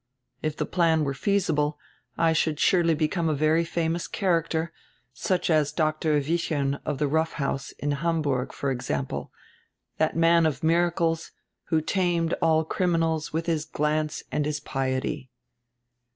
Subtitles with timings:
[0.41, 1.77] If the plan were feasible
[2.17, 4.69] I should surely become a very famous char acter,
[5.13, 6.19] such as Dr.
[6.19, 9.31] Wichern of the Rough House in Ham burg, for example,
[9.99, 11.33] that man of miracles,
[11.65, 15.29] who tamed all criminals with his glance and his piety."